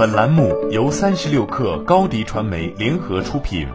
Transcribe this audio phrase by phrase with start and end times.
[0.00, 3.68] 本栏目由三十六氪高低传媒联合出品。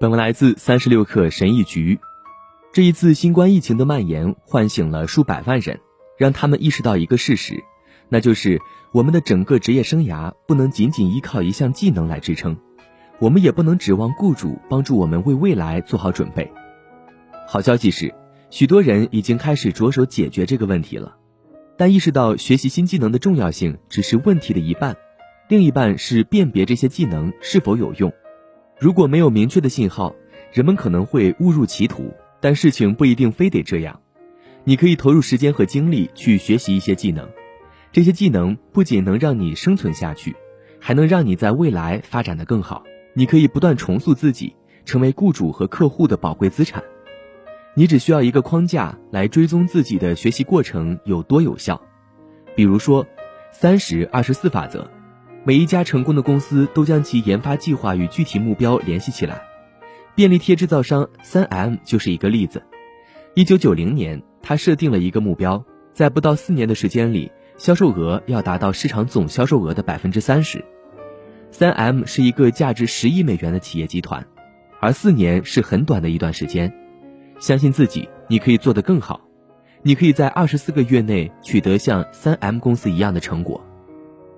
[0.00, 2.00] 本文来自三十六氪神译局。
[2.72, 5.78] 这一次新冠疫情的蔓延，唤醒了数百万人，
[6.18, 7.62] 让他们意识到一个事实，
[8.08, 8.60] 那就是
[8.90, 12.56] 我们的整个职业生涯不能仅仅依靠一项技能来支撑，
[13.20, 16.50] 我们也不能指望雇主帮助我们为未来做好准备。
[17.46, 18.12] 好消息是，
[18.50, 21.18] 许多人已经开始着手解决这个问题了。
[21.80, 24.94] 但意识到学习新技能的重要性只是问题的一半，
[25.48, 28.12] 另一半是辨别这些技能是否有用。
[28.78, 30.14] 如果没有明确的信号，
[30.52, 32.12] 人们可能会误入歧途。
[32.38, 33.98] 但事情不一定非得这样，
[34.62, 37.26] 你可以投入时间和精力去学习一些技能，
[37.92, 40.36] 这些技能不仅能让你生存下去，
[40.78, 42.84] 还能让你在未来发展的更好。
[43.14, 44.54] 你可以不断重塑自己，
[44.84, 46.84] 成为雇主和客户的宝贵资产。
[47.74, 51.80] 你只需要一个框架来追踪自己的学习过程有多有效，
[52.56, 53.06] 比如说，
[53.52, 54.90] 三十二十四法则，
[55.44, 59.40] 每一家成功的公司都将其研发计划与具体目标联系起来。
[60.16, 62.60] 便利贴制造商三 M 就是一个例子。
[63.34, 70.64] 一九九零年，他设定了一个目标，在不到四年的时间里，销售额要达到市场总销售额的百分之三十。
[71.52, 74.26] 三 M 是一个价值十亿美元的企业集团，
[74.80, 76.74] 而四年是很短的一段时间。
[77.40, 79.20] 相信自己，你可以做得更好。
[79.82, 83.60] 你可以在二十四个月内取得像三 M 公司一样的成果。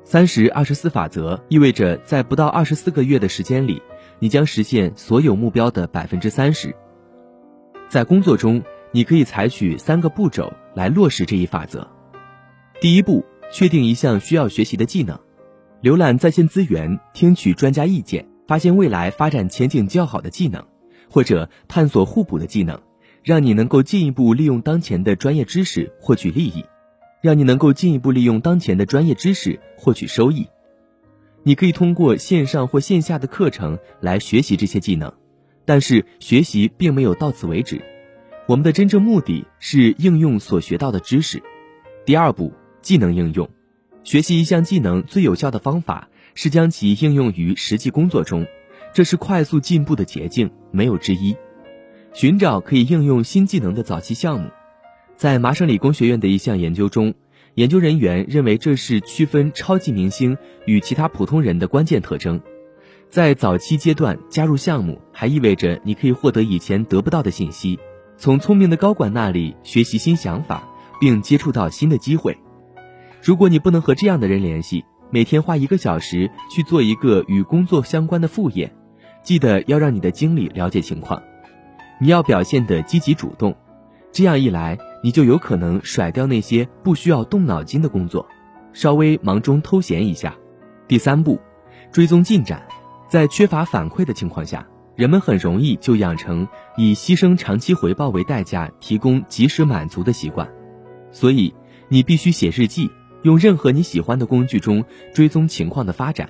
[0.05, 3.83] 三十二十四法则意味着，在不到二十四个月的时间里，
[4.21, 6.75] 你将实现所有目标的百分之三十。
[7.89, 11.87] 在工作中，你可以采取三个步骤来落实这一法则。
[12.81, 15.19] 第一步，确定一项需要学习的技能，
[15.83, 20.65] 浏览在线资源，听取专家意见，发现未来发展前景较好的技能，
[21.11, 22.81] 或者探索互补的技能。
[23.23, 26.65] 让你能够进一步利用当前的专业知识获取利益，
[27.21, 30.49] 让你能够进一步利用当前的专业知识获取收益。
[31.45, 35.13] 你可以通过线上或线下的课程来学习这些技能，
[35.65, 37.81] 但是学习并没有到此为止。
[38.47, 41.43] 我们的真正目的是应用所学到的知识。
[42.05, 43.49] 第二步，技能应用。
[44.03, 48.45] 学习一项技能最有效的方法是将其应用于实际工作中，
[48.93, 51.37] 这是快速进步的捷径，没有之一。
[52.15, 54.51] 寻找可以应用新技能的早期项目，
[55.17, 57.15] 在麻省理工学院的一项研究中，
[57.55, 60.37] 研究人员认为这是区分超级明星
[60.67, 62.39] 与其他普通人的关键特征。
[63.09, 67.79] 在早期阶段加入项目，还意味着你可以获得以前得不到的信息，
[68.19, 70.69] 从聪明的高管那里学习新想法，
[71.01, 72.37] 并接触到新的机会。
[73.23, 78.71] 如果你不能和这样的人联系，每天花一个小时去做一个与工作相关的副业，
[79.23, 81.23] 记得要让你的经理了解情况。
[82.03, 83.57] 你要表现的积极主动，
[84.11, 88.29] 这样一来，你就有可能甩掉那些不需要动脑筋的工作，
[88.73, 90.35] 稍微忙中偷闲一下。
[90.89, 91.39] 第三步，
[91.93, 92.67] 追踪进展。
[93.09, 100.51] 在缺乏反馈的情况下，人们很容易就养成以牺牲长期回报为代价提供及时满足的习惯。
[101.13, 101.55] 所以，
[101.89, 102.91] 你必须写日记，
[103.23, 104.85] 用任何你喜欢的工具中
[105.15, 106.29] 追踪情况的发展。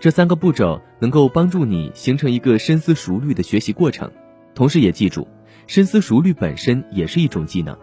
[0.00, 4.10] 这三个步骤能够帮助你形成一个深思熟虑的学习过程。
[4.58, 5.28] 同时也记住，
[5.68, 7.78] 深思熟虑本身也是一种技能。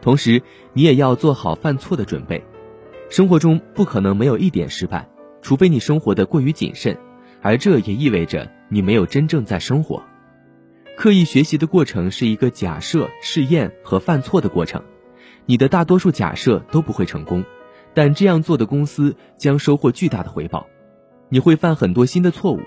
[0.00, 2.42] 同时，你也要做好犯错的准备。
[3.10, 5.06] 生活中不可能没有一点失败，
[5.42, 6.96] 除非你生活的过于谨慎，
[7.42, 10.02] 而这也意味着你没有真正在生活。
[10.96, 14.82] 刻意学习的过程是一个假设、试验和犯错的过程。
[15.44, 17.44] 你的大多数假设都不会成功，
[17.92, 20.66] 但这样做的公司将收获巨大的回报。
[21.28, 22.60] 你会犯很多新的错误。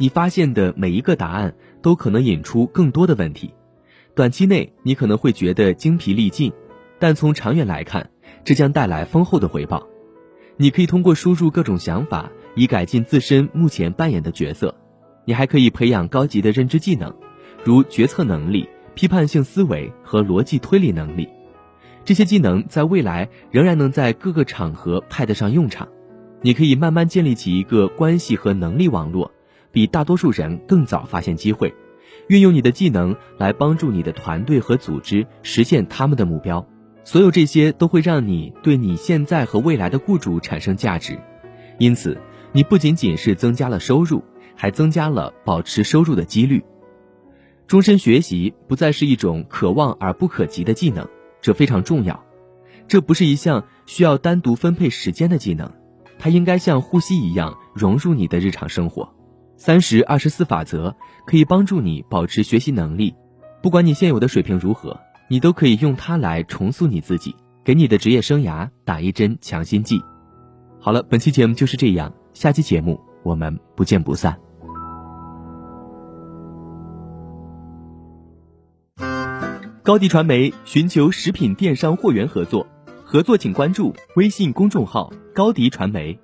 [0.00, 3.52] 你发现的每一个答案都可能引出更多的问题，
[4.14, 6.52] 短期内你可能会觉得精疲力尽，
[7.00, 8.08] 但从长远来看，
[8.44, 9.86] 这将带来丰厚的回报。
[10.56, 14.74] 你可以通过输入各种想法，以改进自身目前扮演的角色。
[15.24, 17.12] 你还可以培养高级的认知技能，
[17.64, 21.28] 如决策能力、批判性思维和逻辑推理能力。
[22.04, 25.88] 这些技能在未来仍然能在各个场合派得上用场。
[26.40, 29.32] 你可以慢慢建立起一个关系和能力网络。
[29.72, 31.74] 比大多数人更早发现机会，
[32.28, 36.66] 运用你的技能来帮助你的团队和组织实现他们的目标。
[37.04, 41.18] 所有这些都会让你对你现在和未来的雇主产生价值。
[41.78, 42.20] 因此，
[42.52, 44.22] 你不仅仅是增加了收入，
[44.54, 46.62] 还增加了保持收入的几率。
[47.66, 51.08] 终身学习不再是一种可望而不可及的技能，
[51.40, 52.24] 这非常重要。
[52.88, 55.70] 这不是一项需要单独分配时间的技能，
[56.18, 59.14] 它应该像呼吸一样融入你的日常生活。
[59.58, 60.94] 三十二十四法则
[61.26, 63.12] 可以帮助你保持学习能力。
[63.60, 67.34] 不管你现有的水平如何你都可以用它来重塑你自己
[67.64, 70.00] 给你的职业生涯打一针强心剂。
[70.80, 74.38] 好了本期节目就是这样下期节目我们不见不散。
[79.82, 82.64] 高迪传媒寻求食品电商货源合作
[83.04, 86.16] 合作请关注微信公众号高迪传媒。